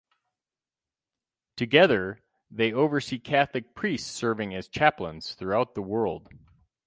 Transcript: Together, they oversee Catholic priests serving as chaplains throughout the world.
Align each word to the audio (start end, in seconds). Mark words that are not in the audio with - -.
Together, 1.55 2.23
they 2.49 2.73
oversee 2.73 3.19
Catholic 3.19 3.75
priests 3.75 4.09
serving 4.09 4.51
as 4.55 4.67
chaplains 4.67 5.35
throughout 5.35 5.75
the 5.75 5.83
world. 5.83 6.27